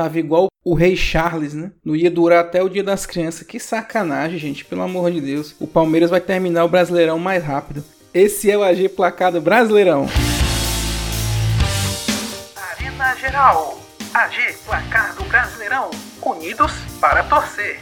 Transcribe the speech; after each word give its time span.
tava 0.00 0.18
igual 0.18 0.48
o 0.64 0.72
Rei 0.72 0.96
Charles, 0.96 1.52
né? 1.52 1.72
Não 1.84 1.94
ia 1.94 2.10
durar 2.10 2.40
até 2.40 2.62
o 2.62 2.70
Dia 2.70 2.82
das 2.82 3.04
Crianças. 3.04 3.46
Que 3.46 3.60
sacanagem, 3.60 4.38
gente, 4.38 4.64
pelo 4.64 4.80
amor 4.80 5.10
de 5.10 5.20
Deus. 5.20 5.54
O 5.60 5.66
Palmeiras 5.66 6.08
vai 6.08 6.20
terminar 6.20 6.64
o 6.64 6.68
Brasileirão 6.68 7.18
mais 7.18 7.44
rápido. 7.44 7.84
Esse 8.14 8.50
é 8.50 8.56
o 8.56 8.62
AG 8.62 8.88
Placado 8.88 9.42
Brasileirão. 9.42 10.08
Arena 12.56 13.14
Geral. 13.16 13.78
AG 14.14 14.54
Placado 14.64 15.22
Brasileirão. 15.24 15.90
Unidos 16.22 16.72
para 16.98 17.22
torcer. 17.24 17.78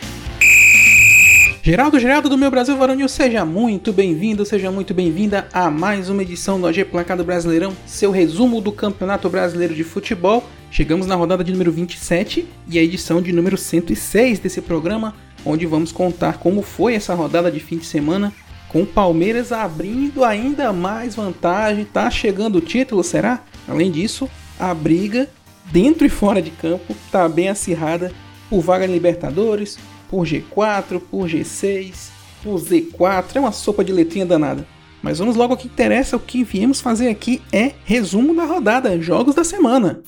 Geraldo, 1.62 1.98
Geraldo 1.98 2.28
do 2.28 2.38
meu 2.38 2.50
Brasil 2.50 2.76
Varonil, 2.76 3.08
seja 3.08 3.44
muito 3.44 3.92
bem-vindo, 3.92 4.44
seja 4.44 4.70
muito 4.70 4.94
bem-vinda 4.94 5.48
a 5.52 5.70
mais 5.70 6.08
uma 6.08 6.22
edição 6.22 6.58
do 6.58 6.66
AG 6.66 6.84
Placado 6.84 7.24
Brasileirão, 7.24 7.76
seu 7.84 8.10
resumo 8.10 8.60
do 8.60 8.70
Campeonato 8.70 9.28
Brasileiro 9.28 9.74
de 9.74 9.82
Futebol. 9.82 10.44
Chegamos 10.70 11.06
na 11.06 11.16
rodada 11.16 11.42
de 11.42 11.50
número 11.50 11.72
27 11.72 12.46
e 12.68 12.78
a 12.78 12.82
edição 12.82 13.20
de 13.20 13.32
número 13.32 13.58
106 13.58 14.38
desse 14.38 14.62
programa, 14.62 15.14
onde 15.44 15.66
vamos 15.66 15.90
contar 15.90 16.38
como 16.38 16.62
foi 16.62 16.94
essa 16.94 17.12
rodada 17.12 17.50
de 17.50 17.60
fim 17.60 17.76
de 17.76 17.86
semana, 17.86 18.32
com 18.68 18.82
o 18.82 18.86
Palmeiras 18.86 19.50
abrindo 19.50 20.24
ainda 20.24 20.72
mais 20.72 21.16
vantagem. 21.16 21.84
Tá 21.84 22.08
chegando 22.08 22.56
o 22.56 22.62
título, 22.62 23.02
será? 23.02 23.42
Além 23.66 23.90
disso, 23.90 24.30
a 24.58 24.72
briga 24.72 25.28
dentro 25.66 26.06
e 26.06 26.08
fora 26.08 26.40
de 26.40 26.50
campo 26.50 26.94
tá 27.10 27.28
bem 27.28 27.48
acirrada 27.48 28.12
por 28.48 28.60
vaga 28.62 28.86
em 28.86 28.92
Libertadores, 28.92 29.78
por 30.08 30.26
G4, 30.26 31.00
por 31.10 31.28
G6, 31.28 32.10
por 32.42 32.60
Z4, 32.60 33.36
é 33.36 33.40
uma 33.40 33.52
sopa 33.52 33.84
de 33.84 33.92
letrinha 33.92 34.26
danada. 34.26 34.66
Mas 35.02 35.18
vamos 35.18 35.36
logo 35.36 35.52
ao 35.52 35.58
que 35.58 35.68
interessa, 35.68 36.16
o 36.16 36.20
que 36.20 36.42
viemos 36.42 36.80
fazer 36.80 37.08
aqui 37.08 37.40
é 37.52 37.72
resumo 37.84 38.34
da 38.34 38.44
rodada, 38.44 39.00
jogos 39.00 39.34
da 39.34 39.44
semana. 39.44 40.02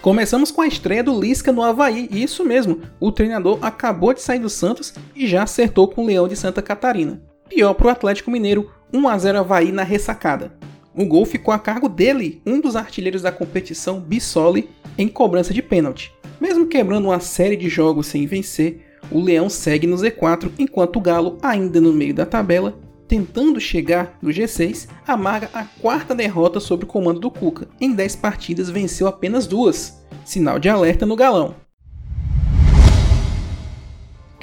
Começamos 0.00 0.50
com 0.50 0.60
a 0.60 0.66
estreia 0.66 1.02
do 1.02 1.18
Lisca 1.18 1.50
no 1.50 1.62
Havaí, 1.62 2.08
e 2.10 2.22
isso 2.22 2.44
mesmo, 2.44 2.82
o 3.00 3.10
treinador 3.10 3.58
acabou 3.62 4.12
de 4.12 4.20
sair 4.20 4.38
do 4.38 4.50
Santos 4.50 4.92
e 5.16 5.26
já 5.26 5.42
acertou 5.42 5.88
com 5.88 6.02
o 6.02 6.06
Leão 6.06 6.28
de 6.28 6.36
Santa 6.36 6.60
Catarina. 6.60 7.22
Pior 7.48 7.72
para 7.72 7.86
o 7.86 7.90
Atlético 7.90 8.30
Mineiro, 8.30 8.70
1 8.92 9.08
a 9.08 9.18
0 9.18 9.38
Havaí 9.38 9.72
na 9.72 9.82
ressacada. 9.82 10.52
O 10.96 11.04
gol 11.04 11.24
ficou 11.24 11.52
a 11.52 11.58
cargo 11.58 11.88
dele, 11.88 12.40
um 12.46 12.60
dos 12.60 12.76
artilheiros 12.76 13.22
da 13.22 13.32
competição, 13.32 13.98
Bissoli, 13.98 14.70
em 14.96 15.08
cobrança 15.08 15.52
de 15.52 15.60
pênalti. 15.60 16.14
Mesmo 16.40 16.66
quebrando 16.66 17.06
uma 17.06 17.18
série 17.18 17.56
de 17.56 17.68
jogos 17.68 18.06
sem 18.06 18.26
vencer, 18.26 18.80
o 19.10 19.20
Leão 19.20 19.48
segue 19.48 19.86
no 19.86 19.96
Z4, 19.96 20.52
enquanto 20.58 20.96
o 20.96 21.00
Galo, 21.00 21.38
ainda 21.42 21.80
no 21.80 21.92
meio 21.92 22.14
da 22.14 22.24
tabela, 22.24 22.78
tentando 23.08 23.60
chegar 23.60 24.16
no 24.22 24.30
G6, 24.30 24.88
amarga 25.06 25.50
a 25.52 25.64
quarta 25.64 26.14
derrota 26.14 26.60
sob 26.60 26.84
o 26.84 26.86
comando 26.86 27.20
do 27.20 27.30
Cuca. 27.30 27.68
Em 27.80 27.92
10 27.92 28.16
partidas 28.16 28.70
venceu 28.70 29.06
apenas 29.06 29.46
duas. 29.46 30.00
Sinal 30.24 30.58
de 30.58 30.68
alerta 30.68 31.04
no 31.04 31.16
galão. 31.16 31.54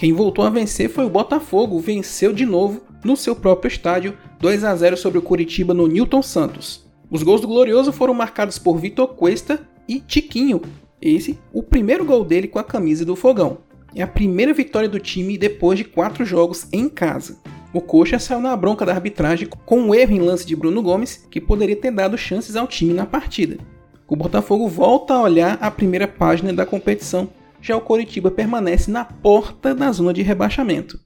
Quem 0.02 0.14
voltou 0.14 0.44
a 0.44 0.50
vencer 0.50 0.90
foi 0.90 1.06
o 1.06 1.10
Botafogo, 1.12 1.80
venceu 1.80 2.34
de 2.34 2.44
novo 2.44 2.82
no 3.04 3.16
seu 3.16 3.36
próprio 3.36 3.68
estádio 3.68 4.18
2 4.40 4.64
a 4.64 4.76
0 4.76 4.98
sobre 4.98 5.20
o 5.20 5.22
Curitiba 5.22 5.76
no 5.76 5.86
Newton 5.86 6.24
Santos. 6.24 6.90
Os 7.08 7.22
gols 7.22 7.40
do 7.40 7.48
Glorioso 7.48 7.92
foram 7.94 8.12
marcados 8.12 8.58
por 8.58 8.80
Vitor 8.80 9.10
Cuesta 9.10 9.62
e 9.88 10.00
Tiquinho, 10.00 10.60
esse 11.00 11.38
o 11.54 11.62
primeiro 11.62 12.04
gol 12.04 12.26
dele 12.26 12.48
com 12.48 12.58
a 12.58 12.64
camisa 12.64 13.06
do 13.06 13.16
Fogão. 13.16 13.60
É 13.94 14.02
a 14.02 14.08
primeira 14.08 14.56
vitória 14.56 14.90
do 14.90 15.00
time 15.00 15.38
depois 15.38 15.78
de 15.78 15.86
quatro 15.86 16.26
jogos 16.26 16.68
em 16.74 16.90
casa. 16.90 17.38
O 17.72 17.80
Coxa 17.80 18.18
saiu 18.18 18.40
na 18.40 18.56
bronca 18.56 18.84
da 18.84 18.94
arbitragem 18.94 19.48
com 19.68 19.82
um 19.82 19.94
erro 19.94 20.14
em 20.14 20.20
lance 20.20 20.48
de 20.48 20.56
Bruno 20.56 20.82
Gomes 20.82 21.28
que 21.30 21.40
poderia 21.40 21.76
ter 21.76 21.92
dado 21.92 22.18
chances 22.18 22.56
ao 22.56 22.66
time 22.66 22.92
na 22.92 23.06
partida. 23.06 23.60
O 24.08 24.16
Botafogo 24.16 24.68
volta 24.68 25.14
a 25.14 25.22
olhar 25.22 25.60
a 25.62 25.70
primeira 25.70 26.08
página 26.08 26.52
da 26.52 26.66
competição, 26.66 27.30
já 27.62 27.76
o 27.76 27.82
Coritiba 27.82 28.32
permanece 28.32 28.90
na 28.90 29.06
porta 29.06 29.76
da 29.76 29.92
zona 29.92 30.14
de 30.14 30.22
rebaixamento. 30.22 31.00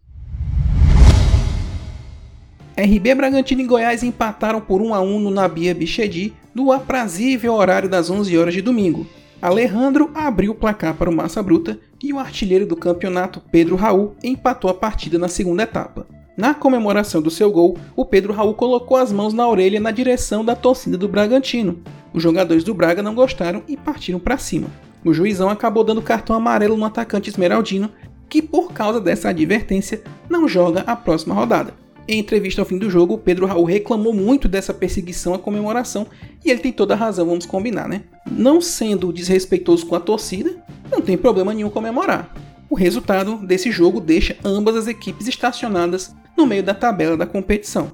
RB 2.77 3.15
Bragantino 3.15 3.61
e 3.61 3.65
Goiás 3.65 4.03
empataram 4.03 4.59
por 4.59 4.81
1 4.81 4.93
a 4.93 5.01
1 5.01 5.19
no 5.19 5.31
Nabia 5.31 5.73
Bichedi 5.73 6.33
no 6.53 6.71
aprazível 6.71 7.53
horário 7.53 7.87
das 7.87 8.09
11 8.09 8.37
horas 8.37 8.53
de 8.53 8.61
domingo. 8.61 9.07
Alejandro 9.41 10.11
abriu 10.13 10.51
o 10.51 10.55
placar 10.55 10.95
para 10.95 11.09
o 11.09 11.15
Massa 11.15 11.41
Bruta 11.41 11.79
e 12.03 12.11
o 12.11 12.19
artilheiro 12.19 12.65
do 12.65 12.75
campeonato, 12.75 13.41
Pedro 13.51 13.75
Raul, 13.75 14.15
empatou 14.23 14.69
a 14.69 14.73
partida 14.73 15.17
na 15.17 15.27
segunda 15.27 15.63
etapa. 15.63 16.05
Na 16.35 16.53
comemoração 16.53 17.21
do 17.21 17.31
seu 17.31 17.49
gol, 17.49 17.77
o 17.95 18.03
Pedro 18.03 18.33
Raul 18.33 18.53
colocou 18.53 18.97
as 18.97 19.11
mãos 19.11 19.33
na 19.33 19.47
orelha 19.47 19.79
na 19.79 19.91
direção 19.91 20.43
da 20.43 20.55
torcida 20.55 20.97
do 20.97 21.07
Bragantino. 21.07 21.79
Os 22.13 22.21
jogadores 22.21 22.63
do 22.63 22.73
Braga 22.73 23.01
não 23.01 23.15
gostaram 23.15 23.63
e 23.67 23.77
partiram 23.77 24.19
para 24.19 24.37
cima. 24.37 24.67
O 25.05 25.13
juizão 25.13 25.49
acabou 25.49 25.83
dando 25.83 26.01
cartão 26.01 26.35
amarelo 26.35 26.75
no 26.75 26.83
atacante 26.83 27.29
esmeraldino, 27.29 27.91
que 28.27 28.41
por 28.41 28.73
causa 28.73 28.99
dessa 28.99 29.29
advertência 29.29 30.01
não 30.27 30.47
joga 30.47 30.81
a 30.81 30.95
próxima 30.95 31.35
rodada. 31.35 31.75
Em 32.07 32.17
entrevista 32.17 32.59
ao 32.59 32.65
fim 32.65 32.79
do 32.79 32.89
jogo, 32.89 33.19
Pedro 33.19 33.45
Raul 33.45 33.65
reclamou 33.65 34.11
muito 34.11 34.47
dessa 34.47 34.73
perseguição 34.73 35.35
à 35.35 35.39
comemoração 35.39 36.07
e 36.43 36.49
ele 36.49 36.59
tem 36.59 36.71
toda 36.71 36.95
a 36.95 36.97
razão, 36.97 37.27
vamos 37.27 37.45
combinar, 37.45 37.87
né? 37.87 38.01
Não 38.27 38.59
sendo 38.59 39.13
desrespeitoso 39.13 39.85
com 39.85 39.93
a 39.95 39.99
torcida, 39.99 40.55
não 40.91 41.01
tem 41.01 41.15
problema 41.15 41.53
nenhum 41.53 41.69
comemorar. 41.69 42.33
O 42.67 42.73
resultado 42.73 43.37
desse 43.45 43.71
jogo 43.71 44.01
deixa 44.01 44.35
ambas 44.43 44.75
as 44.75 44.87
equipes 44.87 45.27
estacionadas 45.27 46.15
no 46.35 46.47
meio 46.47 46.63
da 46.63 46.73
tabela 46.73 47.15
da 47.15 47.27
competição. 47.27 47.91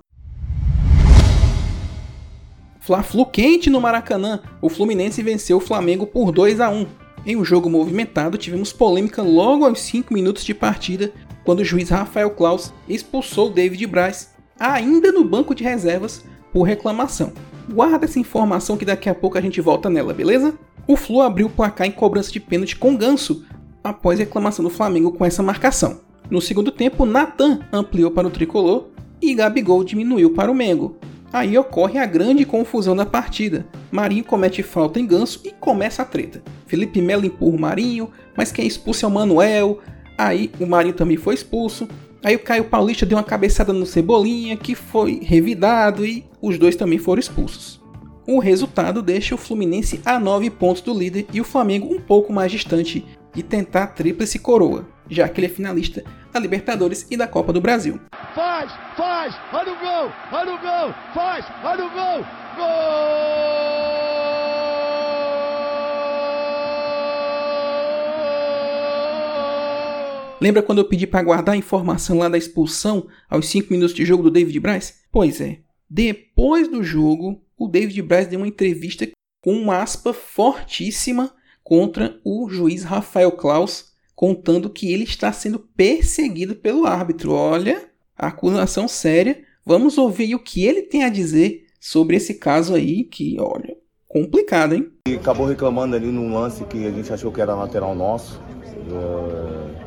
Fla-Flu 2.79 3.25
quente 3.25 3.69
no 3.69 3.81
Maracanã, 3.81 4.39
o 4.61 4.69
Fluminense 4.69 5.21
venceu 5.21 5.57
o 5.57 5.61
Flamengo 5.61 6.07
por 6.07 6.31
2 6.31 6.61
a 6.61 6.69
1. 6.69 7.00
Em 7.23 7.35
um 7.35 7.45
jogo 7.45 7.69
movimentado, 7.69 8.35
tivemos 8.35 8.73
polêmica 8.73 9.21
logo 9.21 9.63
aos 9.63 9.79
5 9.81 10.11
minutos 10.11 10.43
de 10.43 10.55
partida, 10.55 11.13
quando 11.43 11.59
o 11.59 11.65
juiz 11.65 11.89
Rafael 11.89 12.31
Klaus 12.31 12.73
expulsou 12.89 13.51
David 13.51 13.85
Braz, 13.85 14.33
ainda 14.59 15.11
no 15.11 15.23
banco 15.23 15.53
de 15.53 15.63
reservas, 15.63 16.25
por 16.51 16.63
reclamação. 16.63 17.31
Guarda 17.71 18.05
essa 18.05 18.19
informação 18.19 18.75
que 18.75 18.85
daqui 18.85 19.07
a 19.07 19.13
pouco 19.13 19.37
a 19.37 19.41
gente 19.41 19.61
volta 19.61 19.87
nela, 19.87 20.15
beleza? 20.15 20.55
O 20.87 20.95
Flu 20.95 21.21
abriu 21.21 21.45
o 21.45 21.49
placar 21.51 21.85
em 21.85 21.91
cobrança 21.91 22.31
de 22.31 22.39
pênalti 22.39 22.75
com 22.75 22.95
ganso, 22.95 23.45
após 23.83 24.17
reclamação 24.17 24.63
do 24.63 24.71
Flamengo 24.71 25.11
com 25.11 25.23
essa 25.23 25.43
marcação. 25.43 26.01
No 26.27 26.41
segundo 26.41 26.71
tempo, 26.71 27.05
Natan 27.05 27.59
ampliou 27.71 28.09
para 28.09 28.27
o 28.27 28.31
tricolor 28.31 28.87
e 29.21 29.35
Gabigol 29.35 29.83
diminuiu 29.83 30.33
para 30.33 30.51
o 30.51 30.55
Mengo. 30.55 30.97
Aí 31.33 31.57
ocorre 31.57 31.97
a 31.97 32.05
grande 32.05 32.45
confusão 32.45 32.95
da 32.95 33.05
partida. 33.05 33.65
Marinho 33.89 34.23
comete 34.23 34.61
falta 34.61 34.99
em 34.99 35.05
ganso 35.05 35.41
e 35.45 35.51
começa 35.51 36.01
a 36.01 36.05
treta. 36.05 36.43
Felipe 36.67 37.01
Melo 37.01 37.25
empurra 37.25 37.55
o 37.55 37.59
Marinho, 37.59 38.09
mas 38.35 38.51
quem 38.51 38.67
expulsa 38.67 39.05
é 39.05 39.09
o 39.09 39.11
Manuel. 39.11 39.79
Aí 40.17 40.51
o 40.59 40.65
Marinho 40.65 40.93
também 40.93 41.15
foi 41.15 41.33
expulso. 41.33 41.87
Aí 42.23 42.35
o 42.35 42.39
Caio 42.39 42.65
Paulista 42.65 43.05
deu 43.05 43.17
uma 43.17 43.23
cabeçada 43.23 43.71
no 43.71 43.85
Cebolinha, 43.85 44.57
que 44.57 44.75
foi 44.75 45.21
revidado 45.23 46.05
e 46.05 46.25
os 46.41 46.57
dois 46.57 46.75
também 46.75 46.99
foram 46.99 47.19
expulsos. 47.19 47.81
O 48.27 48.37
resultado 48.37 49.01
deixa 49.01 49.33
o 49.33 49.37
Fluminense 49.37 49.99
a 50.05 50.19
9 50.19 50.49
pontos 50.51 50.81
do 50.81 50.93
líder 50.93 51.25
e 51.33 51.41
o 51.41 51.45
Flamengo 51.45 51.91
um 51.91 51.99
pouco 51.99 52.31
mais 52.31 52.51
distante 52.51 53.05
de 53.33 53.41
tentar 53.41 53.83
a 53.83 53.87
tríplice 53.87 54.37
coroa, 54.37 54.85
já 55.09 55.27
que 55.27 55.39
ele 55.39 55.47
é 55.47 55.49
finalista 55.49 56.03
da 56.31 56.39
Libertadores 56.39 57.07
e 57.09 57.17
da 57.17 57.27
Copa 57.27 57.51
do 57.51 57.61
Brasil. 57.61 57.99
Faz, 58.61 58.71
faz, 58.95 59.35
olha 59.53 59.73
o 59.73 59.79
gol, 59.79 60.11
olha 60.31 60.53
o 60.53 60.59
gol, 60.59 60.93
faz, 61.15 61.43
olha 61.63 61.83
o 61.83 61.89
gol, 61.89 62.23
gol! 62.55 62.67
Lembra 70.39 70.61
quando 70.61 70.77
eu 70.77 70.85
pedi 70.85 71.07
para 71.07 71.23
guardar 71.23 71.55
a 71.55 71.57
informação 71.57 72.19
lá 72.19 72.29
da 72.29 72.37
expulsão 72.37 73.07
aos 73.27 73.47
5 73.47 73.73
minutos 73.73 73.95
de 73.95 74.05
jogo 74.05 74.21
do 74.21 74.29
David 74.29 74.59
Braz? 74.59 75.05
Pois 75.11 75.41
é. 75.41 75.61
Depois 75.89 76.67
do 76.67 76.83
jogo, 76.83 77.43
o 77.57 77.67
David 77.67 77.99
Braz 78.03 78.27
deu 78.27 78.39
uma 78.39 78.47
entrevista 78.47 79.09
com 79.43 79.53
uma 79.53 79.81
aspa 79.81 80.13
fortíssima 80.13 81.33
contra 81.63 82.19
o 82.23 82.47
juiz 82.47 82.83
Rafael 82.83 83.31
Klaus, 83.31 83.91
contando 84.13 84.69
que 84.69 84.93
ele 84.93 85.05
está 85.05 85.33
sendo 85.33 85.57
perseguido 85.57 86.53
pelo 86.55 86.85
árbitro. 86.85 87.31
Olha, 87.31 87.90
acusação 88.27 88.87
séria. 88.87 89.41
Vamos 89.65 89.97
ouvir 89.97 90.35
o 90.35 90.39
que 90.39 90.65
ele 90.65 90.81
tem 90.81 91.03
a 91.03 91.09
dizer 91.09 91.65
sobre 91.79 92.15
esse 92.15 92.35
caso 92.35 92.75
aí, 92.75 93.03
que, 93.03 93.37
olha, 93.39 93.75
complicado, 94.07 94.73
hein? 94.73 94.91
E 95.07 95.15
acabou 95.15 95.47
reclamando 95.47 95.95
ali 95.95 96.07
num 96.07 96.33
lance 96.33 96.63
que 96.65 96.85
a 96.85 96.91
gente 96.91 97.11
achou 97.11 97.31
que 97.31 97.41
era 97.41 97.55
lateral 97.55 97.95
nosso. 97.95 98.41
É, 98.63 99.81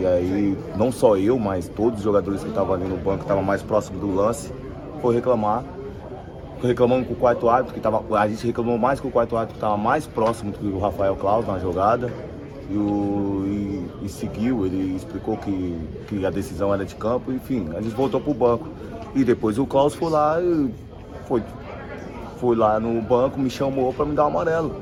E 0.00 0.06
aí, 0.06 0.56
não 0.76 0.90
só 0.90 1.16
eu, 1.16 1.38
mas 1.38 1.68
todos 1.68 1.98
os 1.98 2.04
jogadores 2.04 2.42
que 2.42 2.48
estavam 2.48 2.74
ali 2.74 2.84
no 2.84 2.96
banco, 2.96 3.22
estavam 3.22 3.42
mais 3.42 3.62
próximos 3.62 4.00
do 4.00 4.14
lance, 4.14 4.52
foi 5.00 5.14
reclamar. 5.14 5.64
Reclamando 6.62 7.04
com 7.06 7.12
o 7.12 7.16
quarto 7.16 7.48
árbitro, 7.48 7.74
que 7.74 7.80
tava, 7.80 8.04
a 8.16 8.28
gente 8.28 8.46
reclamou 8.46 8.78
mais 8.78 9.00
com 9.00 9.08
o 9.08 9.10
quarto 9.10 9.36
árbitro, 9.36 9.54
que 9.54 9.58
estava 9.58 9.76
mais 9.76 10.06
próximo 10.06 10.52
do 10.52 10.78
Rafael 10.78 11.16
Claus 11.16 11.46
na 11.46 11.58
jogada. 11.58 12.12
E, 12.72 12.76
o, 12.76 13.44
e, 14.02 14.06
e 14.06 14.08
seguiu, 14.08 14.64
ele 14.64 14.96
explicou 14.96 15.36
que, 15.36 15.76
que 16.08 16.24
a 16.24 16.30
decisão 16.30 16.72
era 16.72 16.84
de 16.84 16.94
campo, 16.94 17.30
enfim, 17.30 17.68
a 17.76 17.80
gente 17.82 17.94
voltou 17.94 18.20
pro 18.20 18.32
banco. 18.32 18.66
E 19.14 19.22
depois 19.24 19.58
o 19.58 19.66
Klaus 19.66 19.94
foi 19.94 20.10
lá 20.10 20.40
e 20.40 20.70
foi, 21.28 21.42
foi 22.38 22.56
lá 22.56 22.80
no 22.80 23.00
banco, 23.02 23.38
me 23.38 23.50
chamou 23.50 23.92
para 23.92 24.06
me 24.06 24.14
dar 24.14 24.24
o 24.24 24.26
amarelo. 24.28 24.74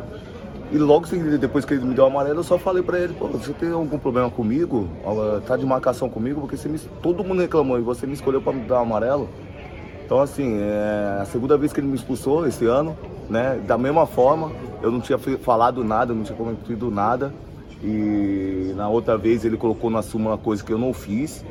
E 0.73 0.79
logo 0.79 1.05
depois 1.41 1.65
que 1.65 1.75
ele 1.75 1.85
me 1.85 1.95
deu 1.95 2.05
o 2.05 2.07
amarelo, 2.07 2.39
eu 2.39 2.45
só 2.45 2.57
falei 2.57 2.81
pra 2.81 2.97
ele, 2.97 3.13
pô, 3.13 3.27
você 3.27 3.53
tem 3.53 3.73
algum 3.73 3.99
problema 3.99 4.31
comigo? 4.31 4.87
Ah, 5.05 5.41
Tá 5.45 5.57
de 5.57 5.67
marcação 5.67 6.09
comigo? 6.09 6.41
Porque 6.43 6.57
você 6.57 6.69
me- 6.69 6.79
todo 7.03 7.25
mundo 7.25 7.41
reclamou 7.41 7.77
e 7.77 7.83
você 7.83 8.07
me 8.07 8.13
escolheu 8.15 8.41
pra 8.41 8.53
me 8.53 8.61
dar 8.61 8.79
o 8.79 8.83
amarelo. 8.83 9.29
Então 10.07 10.21
assim, 10.21 10.59
é 10.61 11.19
a 11.21 11.25
segunda 11.25 11.57
vez 11.57 11.73
que 11.73 11.81
ele 11.81 11.89
me 11.89 11.97
expulsou 11.97 12.47
esse 12.47 12.67
ano, 12.67 12.97
né? 13.29 13.61
Da 13.67 13.77
mesma 13.77 14.07
forma, 14.07 14.53
eu 14.81 14.93
não 14.93 15.01
tinha 15.01 15.19
falado 15.19 15.83
nada, 15.83 16.15
não 16.15 16.23
tinha 16.23 16.37
cometido 16.39 16.89
nada. 16.89 17.33
E 17.83 18.73
na 18.77 18.89
outra 18.89 19.17
vez 19.17 19.45
ele 19.45 19.57
colocou 19.57 19.91
na 19.91 20.03
súmula 20.03 20.37
coisa 20.37 20.63
que 20.63 20.73
eu 20.73 20.79
não 20.79 20.93
fiz. 20.93 21.45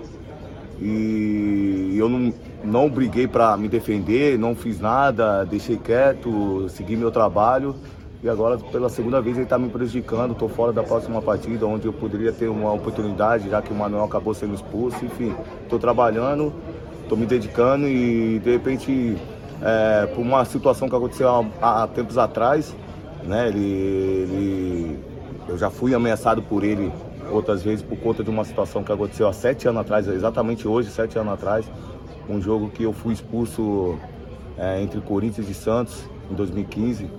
E 0.81 1.95
eu 1.97 2.07
não, 2.07 2.33
não 2.63 2.89
briguei 2.89 3.27
para 3.27 3.57
me 3.57 3.67
defender, 3.67 4.37
não 4.39 4.55
fiz 4.55 4.79
nada, 4.79 5.43
deixei 5.43 5.77
quieto, 5.77 6.67
segui 6.69 6.95
meu 6.95 7.11
trabalho. 7.11 7.75
E 8.23 8.29
agora, 8.29 8.57
pela 8.57 8.89
segunda 8.89 9.21
vez, 9.21 9.37
ele 9.37 9.45
está 9.45 9.57
me 9.57 9.69
prejudicando. 9.69 10.33
Estou 10.33 10.49
fora 10.49 10.71
da 10.71 10.83
próxima 10.83 11.21
partida, 11.21 11.65
onde 11.65 11.85
eu 11.85 11.93
poderia 11.93 12.31
ter 12.31 12.47
uma 12.49 12.71
oportunidade, 12.71 13.49
já 13.49 13.61
que 13.61 13.71
o 13.71 13.75
Manuel 13.75 14.03
acabou 14.03 14.33
sendo 14.33 14.53
expulso. 14.53 15.03
Enfim, 15.03 15.33
estou 15.63 15.79
trabalhando, 15.79 16.53
estou 17.01 17.17
me 17.17 17.25
dedicando 17.25 17.87
e, 17.87 18.39
de 18.39 18.51
repente, 18.51 19.17
é, 19.61 20.05
por 20.07 20.21
uma 20.21 20.43
situação 20.45 20.89
que 20.89 20.95
aconteceu 20.95 21.29
há, 21.61 21.83
há 21.83 21.87
tempos 21.87 22.17
atrás, 22.17 22.75
né, 23.23 23.47
ele, 23.47 23.59
ele- 23.65 24.99
eu 25.49 25.57
já 25.57 25.69
fui 25.71 25.95
ameaçado 25.95 26.41
por 26.43 26.63
ele 26.63 26.91
outras 27.31 27.63
vezes 27.63 27.83
por 27.83 27.97
conta 27.97 28.23
de 28.23 28.29
uma 28.29 28.45
situação 28.45 28.83
que 28.83 28.91
aconteceu 28.91 29.27
há 29.27 29.33
sete 29.33 29.67
anos 29.67 29.81
atrás, 29.81 30.07
exatamente 30.07 30.67
hoje, 30.67 30.89
sete 30.89 31.17
anos 31.17 31.33
atrás, 31.33 31.65
um 32.29 32.39
jogo 32.39 32.69
que 32.69 32.83
eu 32.83 32.93
fui 32.93 33.13
expulso 33.13 33.97
é, 34.57 34.81
entre 34.81 35.01
Corinthians 35.01 35.49
e 35.49 35.53
Santos 35.53 36.03
em 36.31 36.35
2015, 36.35 37.09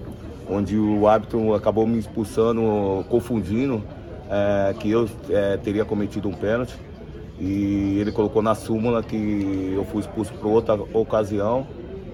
onde 0.49 0.79
o 0.79 1.09
árbitro 1.09 1.55
acabou 1.55 1.87
me 1.87 1.99
expulsando, 1.99 3.05
confundindo 3.09 3.83
é, 4.31 4.75
que 4.79 4.91
eu 4.91 5.09
é, 5.29 5.57
teria 5.57 5.85
cometido 5.85 6.29
um 6.29 6.33
pênalti. 6.33 6.77
E 7.39 7.99
ele 7.99 8.13
colocou 8.13 8.43
na 8.43 8.55
súmula 8.55 9.03
que 9.03 9.73
eu 9.75 9.85
fui 9.87 10.01
expulso 10.01 10.33
por 10.35 10.49
outra 10.49 10.75
ocasião 10.93 11.67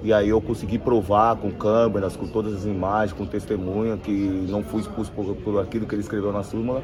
e 0.07 0.13
aí 0.13 0.29
eu 0.29 0.41
consegui 0.41 0.79
provar 0.79 1.35
com 1.35 1.51
câmeras, 1.51 2.15
com 2.17 2.29
todas 2.29 2.55
as 2.55 2.65
imagens, 2.65 3.13
com 3.13 3.27
testemunha 3.27 3.97
que 3.97 4.13
não 4.49 4.63
fui 4.63 4.81
expulso 4.81 5.11
por, 5.11 5.35
por 5.35 5.61
aquilo 5.61 5.85
que 5.85 5.97
ele 5.97 6.03
escreveu 6.03 6.33
na 6.33 6.45
súmula 6.45 6.81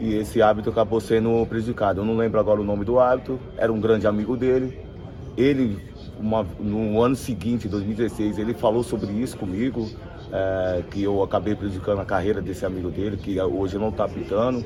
e 0.00 0.14
esse 0.16 0.42
árbitro 0.42 0.72
acabou 0.72 1.00
sendo 1.00 1.46
prejudicado. 1.46 2.00
Eu 2.00 2.04
não 2.04 2.16
lembro 2.16 2.40
agora 2.40 2.60
o 2.60 2.64
nome 2.64 2.84
do 2.84 2.98
árbitro, 2.98 3.38
era 3.56 3.72
um 3.72 3.78
grande 3.80 4.04
amigo 4.04 4.36
dele. 4.36 4.76
Ele, 5.36 5.78
uma- 6.18 6.44
no 6.58 7.00
ano 7.00 7.14
seguinte, 7.14 7.68
2016, 7.68 8.36
ele 8.38 8.52
falou 8.52 8.82
sobre 8.82 9.12
isso 9.12 9.36
comigo, 9.36 9.88
é, 10.32 10.82
que 10.90 11.02
eu 11.04 11.22
acabei 11.22 11.54
prejudicando 11.54 12.00
a 12.00 12.04
carreira 12.04 12.40
desse 12.42 12.66
amigo 12.66 12.90
dele, 12.90 13.16
que 13.16 13.40
hoje 13.40 13.78
não 13.78 13.90
está 13.90 14.04
apitando. 14.06 14.64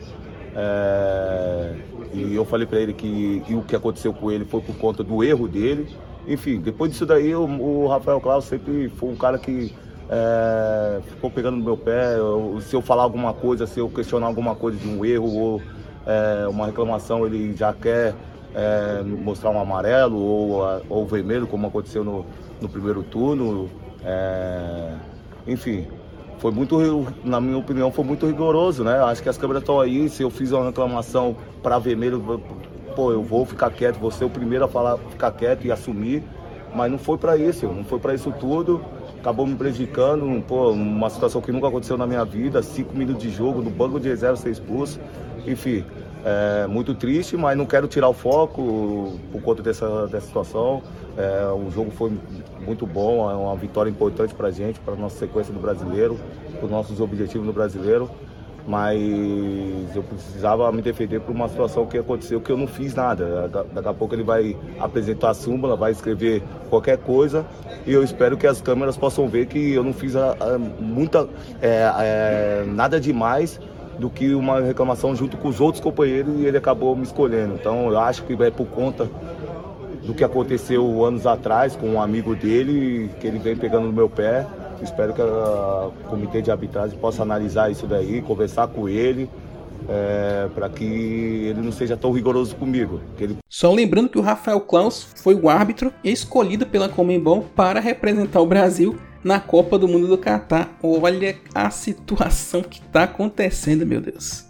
É, 0.56 1.74
e 2.14 2.34
eu 2.34 2.44
falei 2.44 2.66
para 2.66 2.78
ele 2.80 2.94
que 2.94 3.42
o 3.50 3.62
que 3.62 3.74
aconteceu 3.76 4.14
com 4.14 4.30
ele 4.30 4.44
foi 4.46 4.60
por 4.62 4.76
conta 4.76 5.02
do 5.02 5.22
erro 5.22 5.48
dele. 5.48 5.88
Enfim, 6.26 6.60
depois 6.60 6.90
disso 6.90 7.04
daí, 7.04 7.34
o, 7.34 7.42
o 7.44 7.86
Rafael 7.88 8.20
Claus 8.20 8.44
sempre 8.46 8.88
foi 8.88 9.10
um 9.10 9.16
cara 9.16 9.38
que 9.38 9.72
é, 10.08 11.00
ficou 11.06 11.30
pegando 11.30 11.56
no 11.58 11.64
meu 11.64 11.76
pé. 11.76 12.16
Eu- 12.18 12.58
se 12.62 12.74
eu 12.74 12.82
falar 12.82 13.02
alguma 13.02 13.32
coisa, 13.34 13.66
se 13.66 13.78
eu 13.80 13.88
questionar 13.88 14.26
alguma 14.26 14.54
coisa 14.54 14.78
de 14.78 14.88
um 14.88 15.04
erro 15.04 15.32
ou 15.34 15.62
é, 16.06 16.46
uma 16.48 16.66
reclamação, 16.66 17.26
ele 17.26 17.54
já 17.56 17.72
quer 17.72 18.14
é, 18.54 19.02
mostrar 19.02 19.50
um 19.50 19.60
amarelo 19.60 20.16
ou, 20.18 20.62
ou 20.88 21.06
vermelho, 21.06 21.46
como 21.46 21.66
aconteceu 21.66 22.04
no, 22.04 22.24
no 22.60 22.68
primeiro 22.68 23.02
turno. 23.02 23.68
É, 24.02 24.94
enfim, 25.46 25.86
foi 26.38 26.50
muito, 26.52 26.78
na 27.24 27.40
minha 27.40 27.58
opinião, 27.58 27.90
foi 27.90 28.04
muito 28.04 28.26
rigoroso, 28.26 28.84
né? 28.84 28.98
Acho 29.02 29.22
que 29.22 29.28
as 29.28 29.36
câmeras 29.38 29.62
estão 29.62 29.80
aí. 29.80 30.08
Se 30.08 30.22
eu 30.22 30.30
fiz 30.30 30.52
uma 30.52 30.66
reclamação 30.66 31.36
para 31.62 31.78
vermelho, 31.78 32.22
pô, 32.94 33.12
eu 33.12 33.22
vou 33.22 33.44
ficar 33.44 33.70
quieto, 33.70 33.98
vou 33.98 34.10
ser 34.10 34.24
o 34.24 34.30
primeiro 34.30 34.64
a 34.64 34.68
falar, 34.68 34.98
ficar 35.10 35.30
quieto 35.32 35.64
e 35.64 35.72
assumir. 35.72 36.22
Mas 36.74 36.90
não 36.90 36.98
foi 36.98 37.16
para 37.16 37.36
isso, 37.36 37.66
não 37.66 37.84
foi 37.84 37.98
para 37.98 38.14
isso 38.14 38.32
tudo. 38.38 38.84
Acabou 39.20 39.46
me 39.46 39.54
prejudicando, 39.54 40.42
pô, 40.42 40.70
uma 40.70 41.08
situação 41.08 41.40
que 41.40 41.52
nunca 41.52 41.68
aconteceu 41.68 41.96
na 41.96 42.06
minha 42.06 42.24
vida. 42.24 42.62
Cinco 42.62 42.96
minutos 42.96 43.22
de 43.22 43.30
jogo, 43.30 43.62
no 43.62 43.70
banco 43.70 44.00
de 44.00 44.08
reserva 44.08 44.36
ser 44.36 44.50
expulso. 44.50 44.98
Enfim, 45.46 45.84
é 46.24 46.66
muito 46.66 46.94
triste, 46.94 47.36
mas 47.36 47.56
não 47.56 47.66
quero 47.66 47.86
tirar 47.86 48.08
o 48.08 48.14
foco 48.14 49.18
por 49.30 49.42
conta 49.42 49.62
dessa, 49.62 50.06
dessa 50.06 50.26
situação. 50.26 50.82
É, 51.16 51.46
o 51.52 51.70
jogo 51.70 51.90
foi 51.90 52.12
muito 52.60 52.86
bom, 52.86 53.30
é 53.30 53.34
uma 53.34 53.54
vitória 53.54 53.90
importante 53.90 54.34
para 54.34 54.48
a 54.48 54.50
gente, 54.50 54.80
para 54.80 54.94
a 54.94 54.96
nossa 54.96 55.18
sequência 55.18 55.52
no 55.52 55.60
brasileiro, 55.60 56.18
para 56.56 56.64
os 56.64 56.70
nossos 56.70 56.98
objetivos 56.98 57.46
no 57.46 57.52
brasileiro. 57.52 58.10
Mas 58.66 58.98
eu 59.94 60.02
precisava 60.02 60.72
me 60.72 60.80
defender 60.80 61.20
por 61.20 61.32
uma 61.32 61.48
situação 61.48 61.84
que 61.86 61.98
aconteceu 61.98 62.40
que 62.40 62.50
eu 62.50 62.56
não 62.56 62.66
fiz 62.66 62.94
nada. 62.94 63.46
Da- 63.48 63.62
Daqui 63.74 63.88
a 63.88 63.92
pouco 63.92 64.14
ele 64.14 64.22
vai 64.22 64.56
apresentar 64.80 65.30
a 65.30 65.34
súmula, 65.34 65.76
vai 65.76 65.92
escrever 65.92 66.42
qualquer 66.70 66.96
coisa 66.98 67.44
e 67.86 67.92
eu 67.92 68.02
espero 68.02 68.36
que 68.38 68.46
as 68.46 68.62
câmeras 68.62 68.96
possam 68.96 69.28
ver 69.28 69.46
que 69.46 69.72
eu 69.74 69.84
não 69.84 69.92
fiz 69.92 70.16
a- 70.16 70.34
a- 70.40 70.58
muita, 70.80 71.28
é, 71.60 71.90
é, 71.98 72.64
nada 72.66 72.98
demais 72.98 73.60
do 73.98 74.08
que 74.08 74.34
uma 74.34 74.60
reclamação 74.60 75.14
junto 75.14 75.36
com 75.36 75.48
os 75.48 75.60
outros 75.60 75.82
companheiros 75.82 76.40
e 76.40 76.46
ele 76.46 76.56
acabou 76.56 76.96
me 76.96 77.02
escolhendo. 77.02 77.54
Então 77.60 77.90
eu 77.90 77.98
acho 77.98 78.22
que 78.24 78.32
é 78.42 78.50
por 78.50 78.66
conta 78.66 79.08
do 80.06 80.14
que 80.14 80.24
aconteceu 80.24 81.04
anos 81.04 81.26
atrás 81.26 81.76
com 81.76 81.88
um 81.90 82.00
amigo 82.00 82.34
dele, 82.34 83.10
que 83.20 83.26
ele 83.26 83.38
vem 83.38 83.56
pegando 83.56 83.86
no 83.86 83.92
meu 83.92 84.08
pé. 84.08 84.46
Espero 84.82 85.12
que 85.14 85.22
o 85.22 85.92
comitê 86.08 86.42
de 86.42 86.50
arbitragem 86.50 86.98
possa 86.98 87.22
analisar 87.22 87.70
isso 87.70 87.86
daí, 87.86 88.20
conversar 88.22 88.68
com 88.68 88.88
ele, 88.88 89.28
para 90.54 90.68
que 90.68 90.84
ele 90.84 91.60
não 91.60 91.72
seja 91.72 91.96
tão 91.96 92.12
rigoroso 92.12 92.54
comigo. 92.56 93.00
Ele 93.18 93.36
Só 93.48 93.72
lembrando 93.72 94.08
que 94.08 94.18
o 94.18 94.22
Rafael 94.22 94.60
Klaus 94.60 95.06
foi 95.16 95.34
o 95.34 95.48
árbitro 95.48 95.92
escolhido 96.02 96.66
pela 96.66 96.88
Comembol 96.88 97.46
para 97.54 97.80
representar 97.80 98.40
o 98.40 98.46
Brasil 98.46 98.98
na 99.22 99.40
Copa 99.40 99.78
do 99.78 99.88
Mundo 99.88 100.06
do 100.06 100.18
Catar. 100.18 100.76
Olha 100.82 101.36
a 101.54 101.70
situação 101.70 102.62
que 102.62 102.80
está 102.80 103.04
acontecendo, 103.04 103.86
meu 103.86 104.00
Deus. 104.00 104.44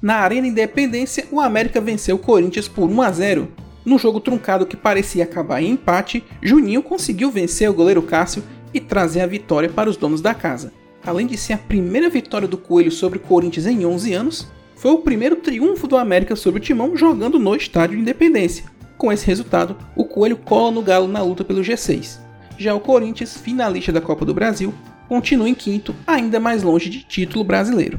Na 0.00 0.18
Arena 0.18 0.46
Independência, 0.46 1.26
o 1.32 1.40
América 1.40 1.80
venceu 1.80 2.14
o 2.14 2.20
Corinthians 2.20 2.68
por 2.68 2.88
1 2.88 3.02
a 3.02 3.10
0. 3.10 3.48
Num 3.88 3.98
jogo 3.98 4.20
truncado 4.20 4.66
que 4.66 4.76
parecia 4.76 5.24
acabar 5.24 5.62
em 5.62 5.70
empate, 5.70 6.22
Juninho 6.42 6.82
conseguiu 6.82 7.30
vencer 7.30 7.70
o 7.70 7.72
goleiro 7.72 8.02
Cássio 8.02 8.44
e 8.74 8.78
trazer 8.78 9.22
a 9.22 9.26
vitória 9.26 9.66
para 9.66 9.88
os 9.88 9.96
donos 9.96 10.20
da 10.20 10.34
casa. 10.34 10.74
Além 11.02 11.26
de 11.26 11.38
ser 11.38 11.54
a 11.54 11.58
primeira 11.58 12.10
vitória 12.10 12.46
do 12.46 12.58
Coelho 12.58 12.92
sobre 12.92 13.16
o 13.16 13.22
Corinthians 13.22 13.64
em 13.64 13.86
11 13.86 14.12
anos, 14.12 14.46
foi 14.76 14.90
o 14.90 14.98
primeiro 14.98 15.36
triunfo 15.36 15.86
do 15.86 15.96
América 15.96 16.36
sobre 16.36 16.60
o 16.60 16.62
Timão 16.62 16.98
jogando 16.98 17.38
no 17.38 17.56
Estádio 17.56 17.98
Independência. 17.98 18.66
Com 18.98 19.10
esse 19.10 19.26
resultado, 19.26 19.74
o 19.96 20.04
Coelho 20.04 20.36
cola 20.36 20.70
no 20.70 20.82
Galo 20.82 21.08
na 21.08 21.22
luta 21.22 21.42
pelo 21.42 21.62
G6. 21.62 22.20
Já 22.58 22.74
o 22.74 22.80
Corinthians, 22.80 23.38
finalista 23.38 23.90
da 23.90 24.02
Copa 24.02 24.26
do 24.26 24.34
Brasil, 24.34 24.74
continua 25.08 25.48
em 25.48 25.54
quinto, 25.54 25.96
ainda 26.06 26.38
mais 26.38 26.62
longe 26.62 26.90
de 26.90 27.04
título 27.04 27.42
brasileiro. 27.42 27.98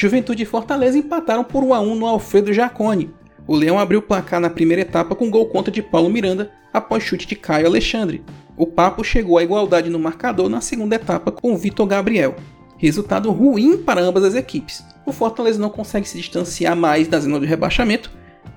Juventude 0.00 0.44
e 0.44 0.46
Fortaleza 0.46 0.96
empataram 0.96 1.44
por 1.44 1.62
1 1.62 1.74
a 1.74 1.80
1 1.82 1.94
no 1.94 2.06
Alfredo 2.06 2.54
Jacone. 2.54 3.10
O 3.46 3.54
Leão 3.54 3.78
abriu 3.78 3.98
o 3.98 4.02
placar 4.02 4.40
na 4.40 4.48
primeira 4.48 4.80
etapa 4.80 5.14
com 5.14 5.28
gol 5.28 5.44
contra 5.44 5.70
de 5.70 5.82
Paulo 5.82 6.08
Miranda 6.08 6.50
após 6.72 7.02
chute 7.02 7.26
de 7.26 7.36
Caio 7.36 7.66
Alexandre. 7.66 8.24
O 8.56 8.66
Papo 8.66 9.04
chegou 9.04 9.36
à 9.36 9.42
igualdade 9.42 9.90
no 9.90 9.98
marcador 9.98 10.48
na 10.48 10.62
segunda 10.62 10.96
etapa 10.96 11.30
com 11.30 11.54
Vitor 11.54 11.86
Gabriel. 11.86 12.34
Resultado 12.78 13.30
ruim 13.30 13.76
para 13.76 14.00
ambas 14.00 14.24
as 14.24 14.34
equipes. 14.34 14.82
O 15.04 15.12
Fortaleza 15.12 15.60
não 15.60 15.68
consegue 15.68 16.08
se 16.08 16.16
distanciar 16.16 16.74
mais 16.74 17.06
da 17.06 17.20
zona 17.20 17.38
de 17.38 17.44
rebaixamento, 17.44 18.10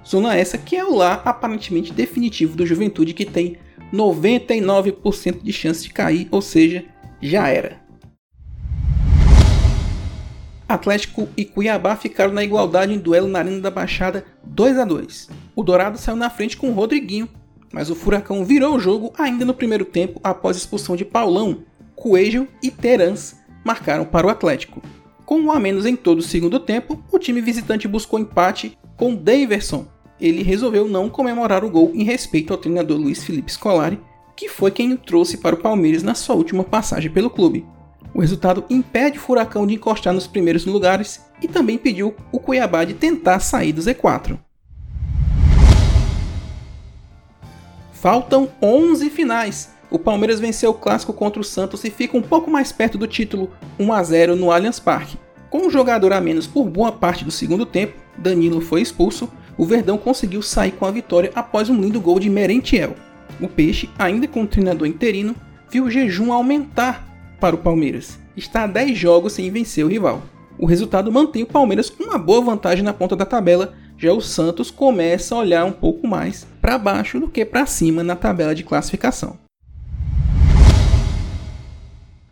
zona 0.07 0.37
essa 0.37 0.57
que 0.57 0.77
é 0.77 0.85
o 0.85 0.95
lar 0.95 1.23
aparentemente 1.25 1.91
definitivo 1.91 2.55
do 2.55 2.65
Juventude 2.65 3.13
que 3.13 3.25
tem 3.25 3.57
99% 3.93 5.43
de 5.43 5.51
chance 5.51 5.83
de 5.83 5.89
cair, 5.89 6.25
ou 6.31 6.41
seja, 6.41 6.85
já 7.21 7.49
era. 7.49 7.82
Atlético 10.73 11.27
e 11.37 11.45
Cuiabá 11.45 11.95
ficaram 11.95 12.33
na 12.33 12.43
igualdade 12.43 12.93
em 12.93 12.97
duelo 12.97 13.27
na 13.27 13.39
Arena 13.39 13.59
da 13.59 13.71
Baixada 13.71 14.25
2 14.43 14.77
a 14.77 14.85
2. 14.85 15.29
O 15.55 15.63
Dourado 15.63 15.97
saiu 15.97 16.15
na 16.15 16.29
frente 16.29 16.57
com 16.57 16.69
o 16.69 16.73
Rodriguinho. 16.73 17.29
mas 17.71 17.89
o 17.89 17.95
Furacão 17.95 18.45
virou 18.45 18.75
o 18.75 18.79
jogo 18.79 19.11
ainda 19.17 19.43
no 19.43 19.53
primeiro 19.53 19.83
tempo 19.83 20.19
após 20.23 20.55
a 20.55 20.59
expulsão 20.59 20.95
de 20.95 21.03
Paulão. 21.03 21.63
Coelho 21.95 22.47
e 22.61 22.69
Terans 22.69 23.35
marcaram 23.65 24.05
para 24.05 24.27
o 24.27 24.29
Atlético. 24.29 24.81
Com 25.25 25.39
um 25.39 25.51
a 25.51 25.59
menos 25.59 25.85
em 25.85 25.95
todo 25.95 26.19
o 26.19 26.23
segundo 26.23 26.59
tempo, 26.59 27.03
o 27.11 27.17
time 27.17 27.41
visitante 27.41 27.87
buscou 27.87 28.19
empate 28.19 28.77
com 28.95 29.15
Daverson. 29.15 29.87
Ele 30.19 30.43
resolveu 30.43 30.87
não 30.87 31.09
comemorar 31.09 31.63
o 31.63 31.69
gol 31.69 31.91
em 31.95 32.03
respeito 32.03 32.53
ao 32.53 32.59
treinador 32.59 32.97
Luiz 32.97 33.23
Felipe 33.23 33.51
Scolari, 33.51 33.99
que 34.35 34.49
foi 34.49 34.69
quem 34.69 34.93
o 34.93 34.97
trouxe 34.97 35.37
para 35.37 35.55
o 35.55 35.59
Palmeiras 35.59 36.03
na 36.03 36.13
sua 36.13 36.35
última 36.35 36.63
passagem 36.63 37.11
pelo 37.11 37.29
clube. 37.29 37.65
O 38.13 38.21
resultado 38.21 38.63
impede 38.69 39.17
o 39.17 39.21
Furacão 39.21 39.67
de 39.67 39.75
encostar 39.75 40.13
nos 40.13 40.27
primeiros 40.27 40.65
lugares 40.65 41.21
e 41.41 41.47
também 41.47 41.75
impediu 41.75 42.15
o 42.31 42.39
Cuiabá 42.39 42.83
de 42.83 42.93
tentar 42.93 43.39
sair 43.39 43.73
do 43.73 43.81
Z4. 43.81 44.37
Faltam 47.91 48.49
11 48.61 49.09
finais. 49.09 49.71
O 49.89 49.99
Palmeiras 49.99 50.39
venceu 50.39 50.71
o 50.71 50.73
clássico 50.73 51.13
contra 51.13 51.39
o 51.39 51.43
Santos 51.43 51.83
e 51.83 51.89
fica 51.89 52.17
um 52.17 52.21
pouco 52.21 52.49
mais 52.49 52.71
perto 52.71 52.97
do 52.97 53.07
título 53.07 53.51
1 53.79 53.93
a 53.93 54.03
0 54.03 54.35
no 54.35 54.51
Allianz 54.51 54.79
Parque. 54.79 55.17
Com 55.49 55.67
um 55.67 55.69
jogador 55.69 56.11
a 56.13 56.19
menos 56.19 56.47
por 56.47 56.65
boa 56.65 56.91
parte 56.91 57.23
do 57.23 57.29
segundo 57.29 57.65
tempo, 57.65 57.93
Danilo 58.17 58.59
foi 58.59 58.81
expulso, 58.81 59.29
o 59.55 59.65
Verdão 59.65 59.97
conseguiu 59.97 60.41
sair 60.41 60.71
com 60.71 60.85
a 60.85 60.91
vitória 60.91 61.31
após 61.35 61.69
um 61.69 61.79
lindo 61.79 62.01
gol 62.01 62.19
de 62.19 62.29
Merentiel. 62.29 62.95
O 63.39 63.47
Peixe, 63.47 63.89
ainda 63.97 64.27
com 64.27 64.43
o 64.43 64.47
treinador 64.47 64.87
interino, 64.87 65.35
viu 65.69 65.85
o 65.85 65.91
jejum 65.91 66.33
aumentar 66.33 67.07
para 67.43 67.57
o 67.57 67.59
Palmeiras. 67.59 68.17
Está 68.37 68.63
a 68.63 68.67
10 68.67 68.97
jogos 68.97 69.33
sem 69.33 69.51
vencer 69.51 69.83
o 69.83 69.89
rival. 69.89 70.23
O 70.57 70.65
resultado 70.65 71.11
mantém 71.11 71.43
o 71.43 71.45
Palmeiras 71.45 71.89
com 71.89 72.05
uma 72.05 72.17
boa 72.17 72.39
vantagem 72.39 72.85
na 72.85 72.93
ponta 72.93 73.17
da 73.17 73.25
tabela 73.25 73.73
já 73.97 74.13
o 74.13 74.21
Santos 74.21 74.71
começa 74.71 75.35
a 75.35 75.39
olhar 75.39 75.65
um 75.65 75.71
pouco 75.73 76.07
mais 76.07 76.47
para 76.61 76.77
baixo 76.77 77.19
do 77.19 77.27
que 77.27 77.43
para 77.43 77.65
cima 77.65 78.01
na 78.01 78.15
tabela 78.15 78.55
de 78.55 78.63
classificação. 78.63 79.37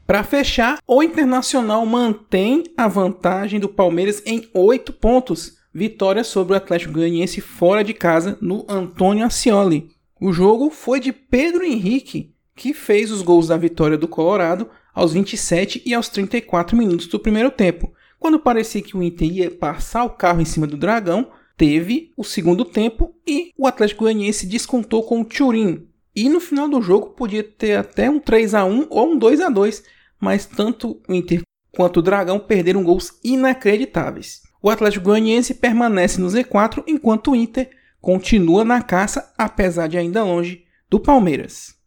Para 0.08 0.24
fechar, 0.24 0.80
o 0.88 1.04
Internacional 1.04 1.86
mantém 1.86 2.64
a 2.78 2.88
vantagem 2.88 3.60
do 3.60 3.68
Palmeiras 3.68 4.24
em 4.26 4.50
8 4.54 4.94
pontos. 4.94 5.58
Vitória 5.74 6.24
sobre 6.24 6.54
o 6.54 6.56
Atlético 6.56 6.94
Goianiense 6.94 7.42
fora 7.42 7.84
de 7.84 7.94
casa 7.94 8.38
no 8.40 8.66
Antônio 8.70 9.26
Ascioli. 9.26 9.90
O 10.22 10.32
jogo 10.32 10.70
foi 10.70 11.02
de 11.02 11.12
Pedro 11.12 11.66
Henrique, 11.66 12.34
que 12.56 12.74
fez 12.74 13.12
os 13.12 13.22
gols 13.22 13.50
da 13.50 13.58
vitória 13.58 13.98
do 13.98 14.08
Colorado 14.08 14.70
aos 14.94 15.14
27 15.14 15.82
e 15.86 15.94
aos 15.94 16.10
34 16.10 16.76
minutos 16.76 17.08
do 17.08 17.20
primeiro 17.20 17.52
tempo. 17.52 17.94
Quando 18.20 18.40
parecia 18.40 18.82
que 18.82 18.96
o 18.96 19.02
Inter 19.02 19.32
ia 19.32 19.52
passar 19.52 20.04
o 20.04 20.10
carro 20.12 20.42
em 20.42 20.46
cima 20.46 20.68
do 20.68 20.78
Dragão, 20.78 21.32
teve 21.58 22.12
o 22.16 22.24
segundo 22.24 22.64
tempo 22.64 23.16
e 23.26 23.52
o 23.58 23.68
Atlético 23.68 24.04
Goianiense 24.04 24.46
descontou 24.46 25.04
com 25.04 25.22
o 25.22 25.26
Turin. 25.26 25.88
E 26.16 26.28
no 26.28 26.40
final 26.40 26.68
do 26.68 26.82
jogo 26.82 27.12
podia 27.12 27.44
ter 27.44 27.76
até 27.76 28.10
um 28.10 28.20
3 28.20 28.54
a 28.54 28.66
1 28.66 28.88
ou 28.90 29.14
um 29.14 29.18
2 29.18 29.42
a 29.42 29.50
2, 29.50 29.84
mas 30.20 30.46
tanto 30.46 31.02
o 31.08 31.14
Inter 31.14 31.42
quanto 31.72 31.98
o 31.98 32.02
Dragão 32.02 32.40
perderam 32.40 32.84
gols 32.84 33.20
inacreditáveis. 33.24 34.42
O 34.62 34.70
Atlético 34.70 35.06
Goianiense 35.06 35.56
permanece 35.56 36.22
no 36.22 36.28
Z4 36.28 36.84
enquanto 36.86 37.32
o 37.32 37.36
Inter 37.36 37.70
continua 38.00 38.64
na 38.64 38.82
caça, 38.82 39.34
apesar 39.38 39.88
de 39.88 39.98
ainda 39.98 40.24
longe 40.24 40.66
do 40.90 41.00
Palmeiras. 41.00 41.81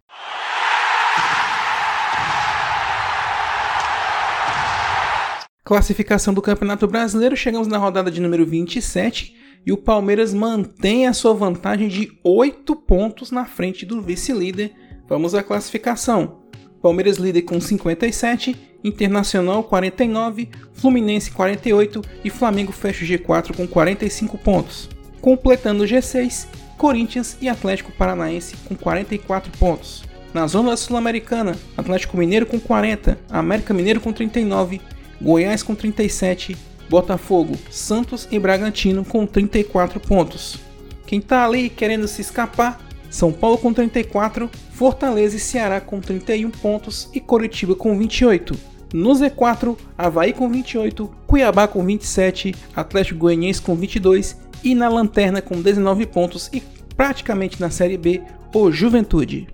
Classificação 5.64 6.35
do 6.35 6.42
Campeonato 6.42 6.87
Brasileiro, 6.87 7.35
chegamos 7.35 7.66
na 7.66 7.78
rodada 7.78 8.11
de 8.11 8.21
número 8.21 8.44
27 8.44 9.35
e 9.64 9.73
o 9.73 9.78
Palmeiras 9.78 10.35
mantém 10.35 11.06
a 11.06 11.14
sua 11.14 11.33
vantagem 11.33 11.88
de 11.88 12.12
8 12.23 12.76
pontos 12.76 13.30
na 13.30 13.47
frente 13.47 13.87
do 13.87 14.02
vice-líder. 14.02 14.73
Vamos 15.09 15.35
à 15.35 15.42
classificação. 15.42 16.42
Palmeiras 16.83 17.16
líder 17.16 17.42
com 17.42 17.59
57, 17.59 18.54
Internacional 18.85 19.64
49, 19.64 20.50
Fluminense 20.75 21.30
48 21.30 22.02
e 22.23 22.28
Flamengo 22.28 22.71
fecha 22.71 23.02
o 23.02 23.09
G4 23.09 23.56
com 23.56 23.66
45 23.66 24.37
pontos. 24.37 24.90
Completando 25.23 25.85
o 25.85 25.87
G6, 25.87 26.47
Corinthians 26.76 27.38
e 27.40 27.49
Atlético 27.49 27.90
Paranaense 27.92 28.54
com 28.68 28.76
44 28.76 29.50
pontos. 29.59 30.04
Na 30.35 30.47
zona 30.47 30.76
sul-americana, 30.76 31.56
Atlético 31.75 32.18
Mineiro 32.18 32.44
com 32.44 32.61
40, 32.61 33.18
América 33.30 33.73
Mineiro 33.73 34.00
com 34.00 34.12
39, 34.12 34.78
Goiás 35.25 35.62
com 35.62 35.75
37, 35.75 36.54
Botafogo, 36.90 37.57
Santos 37.71 38.28
e 38.31 38.38
Bragantino 38.38 39.07
com 39.07 39.25
34 39.25 39.99
pontos. 39.99 40.59
Quem 41.07 41.19
está 41.19 41.47
ali 41.47 41.71
querendo 41.71 42.07
se 42.07 42.21
escapar, 42.21 42.78
São 43.09 43.33
Paulo 43.33 43.57
com 43.57 43.73
34, 43.73 44.50
Fortaleza 44.73 45.37
e 45.37 45.40
Ceará 45.40 45.81
com 45.81 45.99
31 45.99 46.50
pontos 46.50 47.09
e 47.14 47.21
Coritiba 47.21 47.75
com 47.75 47.97
28. 47.97 48.54
No 48.93 49.12
Z4, 49.12 49.78
Havaí 49.97 50.35
com 50.35 50.47
28, 50.47 51.11
Cuiabá 51.26 51.66
com 51.66 51.83
27, 51.83 52.54
Atlético 52.76 53.21
Goianiense 53.21 53.62
com 53.62 53.75
22 53.75 54.37
e 54.62 54.75
na 54.75 54.90
lanterna 54.90 55.40
com 55.40 55.59
19 55.59 56.04
pontos 56.04 56.50
e 56.52 56.62
praticamente 56.95 57.59
na 57.59 57.71
Série 57.71 57.97
B, 57.97 58.21
o 58.54 58.71
Juventude. 58.71 59.49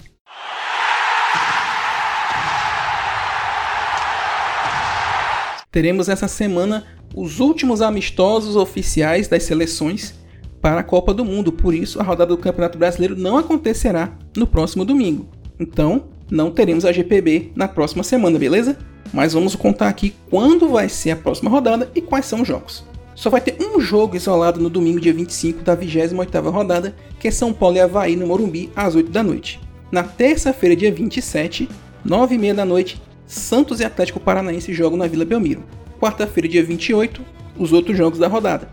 Teremos 5.70 6.08
essa 6.08 6.26
semana 6.26 6.84
os 7.14 7.38
últimos 7.38 7.80
amistosos 7.80 8.56
oficiais 8.56 9.28
das 9.28 9.44
seleções 9.44 10.14
para 10.60 10.80
a 10.80 10.84
Copa 10.84 11.14
do 11.14 11.24
Mundo. 11.24 11.52
Por 11.52 11.72
isso, 11.72 12.00
a 12.00 12.02
rodada 12.02 12.34
do 12.34 12.42
Campeonato 12.42 12.76
Brasileiro 12.76 13.16
não 13.16 13.38
acontecerá 13.38 14.12
no 14.36 14.48
próximo 14.48 14.84
domingo. 14.84 15.28
Então, 15.60 16.06
não 16.28 16.50
teremos 16.50 16.84
a 16.84 16.90
GPB 16.90 17.52
na 17.54 17.68
próxima 17.68 18.02
semana, 18.02 18.36
beleza? 18.36 18.76
Mas 19.12 19.32
vamos 19.32 19.54
contar 19.54 19.88
aqui 19.88 20.12
quando 20.28 20.70
vai 20.70 20.88
ser 20.88 21.12
a 21.12 21.16
próxima 21.16 21.48
rodada 21.48 21.88
e 21.94 22.00
quais 22.00 22.26
são 22.26 22.42
os 22.42 22.48
jogos. 22.48 22.84
Só 23.14 23.30
vai 23.30 23.40
ter 23.40 23.56
um 23.60 23.80
jogo 23.80 24.16
isolado 24.16 24.60
no 24.60 24.70
domingo, 24.70 24.98
dia 24.98 25.12
25 25.12 25.62
da 25.62 25.76
28ª 25.76 26.50
rodada, 26.50 26.96
que 27.20 27.28
é 27.28 27.30
São 27.30 27.52
Paulo 27.52 27.76
e 27.76 27.80
Havaí 27.80 28.16
no 28.16 28.26
Morumbi, 28.26 28.72
às 28.74 28.96
8 28.96 29.08
da 29.12 29.22
noite. 29.22 29.60
Na 29.92 30.02
terça-feira, 30.02 30.74
dia 30.74 30.90
27, 30.90 31.68
9h30 32.04 32.54
da 32.54 32.64
noite, 32.64 33.00
Santos 33.30 33.78
e 33.78 33.84
Atlético 33.84 34.18
Paranaense 34.18 34.74
jogam 34.74 34.98
na 34.98 35.06
Vila 35.06 35.24
Belmiro. 35.24 35.62
Quarta-feira, 36.00 36.48
dia 36.48 36.64
28, 36.64 37.24
os 37.56 37.72
outros 37.72 37.96
jogos 37.96 38.18
da 38.18 38.26
rodada. 38.26 38.68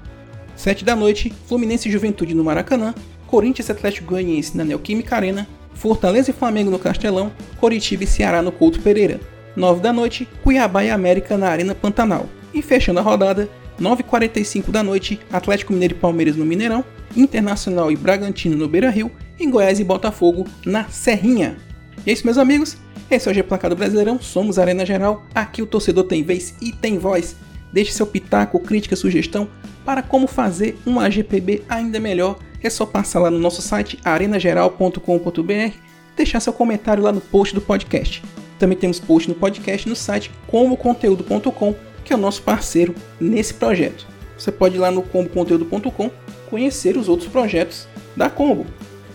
7 0.56 0.84
da 0.84 0.96
noite, 0.96 1.32
Fluminense 1.46 1.88
e 1.88 1.92
Juventude 1.92 2.34
no 2.34 2.44
Maracanã, 2.44 2.96
Corinthians 3.28 3.70
e 3.70 3.72
Atlético 3.72 4.08
Goianiense 4.08 4.58
na 4.58 4.66
Neoquímica 4.66 5.16
Arena, 5.16 5.48
Fortaleza 5.76 6.32
e 6.32 6.34
Flamengo 6.34 6.72
no 6.72 6.80
Castelão, 6.80 7.32
Coritiba 7.60 8.04
e 8.04 8.08
Ceará 8.08 8.42
no 8.42 8.52
Couto 8.52 8.82
Pereira. 8.82 9.20
9 9.56 9.80
da 9.80 9.94
noite, 9.94 10.28
Cuiabá 10.42 10.84
e 10.84 10.90
América 10.90 11.38
na 11.38 11.50
Arena 11.50 11.76
Pantanal. 11.76 12.26
E 12.52 12.64
fechando 12.64 13.00
a 13.00 13.04
rodada, 13.04 13.48
9h45 13.80 14.72
da 14.72 14.82
noite, 14.82 15.20
Atlético 15.32 15.72
Mineiro 15.72 15.94
e 15.94 16.00
Palmeiras 16.00 16.36
no 16.36 16.44
Mineirão, 16.44 16.84
Internacional 17.16 17.92
e 17.92 17.96
Bragantino 17.96 18.58
no 18.58 18.68
Beira 18.68 18.90
Rio, 18.90 19.12
e 19.40 19.46
Goiás 19.46 19.80
e 19.80 19.84
Botafogo 19.84 20.48
na 20.66 20.86
Serrinha. 20.86 21.67
E 22.06 22.10
é 22.10 22.14
isso, 22.14 22.26
meus 22.26 22.38
amigos. 22.38 22.78
Esse 23.10 23.28
é 23.28 23.32
o 23.32 23.34
G 23.34 23.42
Placado 23.42 23.76
Brasileirão, 23.76 24.20
somos 24.20 24.60
Arena 24.60 24.86
Geral, 24.86 25.26
aqui 25.34 25.62
o 25.62 25.66
torcedor 25.66 26.04
tem 26.04 26.24
vez 26.24 26.54
e 26.62 26.74
tem 26.74 26.98
voz. 26.98 27.38
Deixe 27.72 27.94
seu 27.94 28.06
pitaco, 28.06 28.60
crítica, 28.60 28.96
sugestão 28.96 29.48
para 29.86 30.02
como 30.02 30.28
fazer 30.28 30.78
uma 30.86 31.06
AGPB 31.06 31.64
ainda 31.70 32.00
melhor. 32.00 32.38
É 32.62 32.70
só 32.70 32.86
passar 32.86 33.20
lá 33.20 33.32
no 33.32 33.40
nosso 33.40 33.62
site 33.62 33.98
arenageral.com.br, 34.04 35.78
deixar 36.18 36.40
seu 36.42 36.52
comentário 36.52 37.04
lá 37.04 37.12
no 37.14 37.22
post 37.22 37.56
do 37.56 37.62
podcast. 37.62 38.22
Também 38.60 38.78
temos 38.78 39.00
post 39.00 39.30
no 39.30 39.36
podcast 39.36 39.88
no 39.88 39.96
site 39.96 40.32
comboconteúdo.com, 40.48 41.76
que 42.04 42.12
é 42.12 42.16
o 42.16 42.20
nosso 42.20 42.42
parceiro 42.42 42.94
nesse 43.20 43.54
projeto. 43.54 44.06
Você 44.38 44.52
pode 44.52 44.76
ir 44.76 44.80
lá 44.80 44.92
no 44.92 45.02
comboconteúdo.com 45.02 46.12
conhecer 46.50 46.98
os 46.98 47.08
outros 47.08 47.30
projetos 47.30 47.88
da 48.16 48.30
Combo 48.30 48.66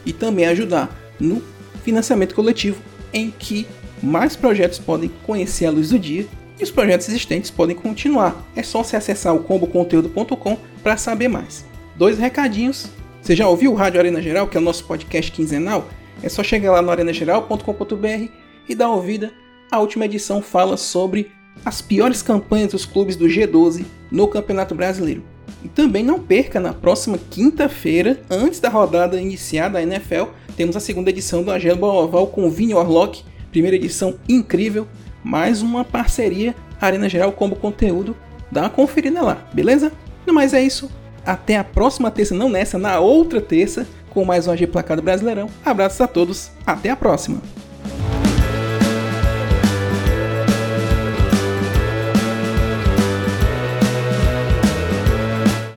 e 0.07 0.13
também 0.13 0.47
ajudar 0.47 0.97
no 1.21 1.43
financiamento 1.83 2.35
coletivo 2.35 2.81
em 3.13 3.31
que 3.31 3.67
mais 4.03 4.35
projetos 4.35 4.79
podem 4.79 5.11
conhecer 5.25 5.67
a 5.67 5.71
luz 5.71 5.91
do 5.91 5.99
dia 5.99 6.27
e 6.59 6.65
os 6.65 6.71
projetos 6.71 7.09
existentes 7.09 7.51
podem 7.51 7.77
continuar. 7.77 8.45
É 8.55 8.63
só 8.63 8.83
você 8.83 8.97
acessar 8.97 9.35
o 9.35 9.43
comboconteúdo.com 9.43 10.57
para 10.83 10.97
saber 10.97 11.29
mais. 11.29 11.65
Dois 11.97 12.19
recadinhos. 12.19 12.89
Você 13.21 13.37
já 13.37 13.49
ouviu 13.49 13.73
o 13.73 13.75
Rádio 13.75 14.01
Arena 14.01 14.21
Geral, 14.21 14.49
que 14.49 14.57
é 14.57 14.61
o 14.61 14.65
nosso 14.65 14.85
podcast 14.85 15.31
quinzenal? 15.31 15.89
É 16.23 16.29
só 16.29 16.43
chegar 16.43 16.73
lá 16.73 16.83
no 16.83 16.91
arenageral.com.br 16.91 18.29
e 18.69 18.75
dar 18.75 18.91
ouvida. 18.91 19.33
A 19.71 19.79
última 19.79 20.05
edição 20.05 20.43
fala 20.43 20.77
sobre 20.77 21.31
as 21.65 21.81
piores 21.81 22.23
campanhas 22.23 22.73
dos 22.73 22.85
clubes 22.85 23.17
do 23.17 23.27
G12 23.27 23.85
no 24.11 24.27
Campeonato 24.29 24.75
Brasileiro. 24.75 25.32
E 25.65 25.69
também 25.69 26.05
não 26.05 26.19
perca 26.19 26.59
na 26.59 26.73
próxima 26.73 27.19
quinta-feira, 27.31 28.21
antes 28.29 28.59
da 28.59 28.69
rodada 28.69 29.21
iniciada 29.21 29.75
da 29.75 29.83
NFL, 29.83 30.25
temos 30.57 30.77
a 30.77 30.81
segunda 30.81 31.11
edição 31.11 31.43
do 31.43 31.51
Agelo 31.51 31.87
Oval 31.87 32.27
com 32.27 32.47
o 32.47 32.51
Vini 32.51 32.75
Orlock, 32.75 33.25
primeira 33.51 33.77
edição 33.77 34.15
incrível, 34.29 34.87
mais 35.23 35.63
uma 35.63 35.85
parceria 35.85 36.55
Arena 36.81 37.09
Geral 37.09 37.33
Combo 37.33 37.55
Conteúdo. 37.55 38.17
Dá 38.51 38.63
uma 38.63 38.71
conferida 38.71 39.23
lá, 39.23 39.47
beleza? 39.53 39.93
No 40.27 40.35
mais 40.35 40.53
é 40.53 40.63
isso. 40.63 40.91
Até 41.25 41.57
a 41.57 41.65
próxima 41.65 42.11
terça, 42.11 42.35
não 42.35 42.49
nessa, 42.49 42.77
na 42.77 42.99
outra 42.99 43.41
terça, 43.41 43.87
com 44.11 44.25
mais 44.25 44.47
um 44.47 44.51
AG 44.51 44.67
Placado 44.67 45.01
Brasileirão. 45.01 45.49
Abraços 45.65 46.01
a 46.01 46.09
todos, 46.09 46.51
até 46.67 46.91
a 46.91 46.97
próxima! 46.97 47.62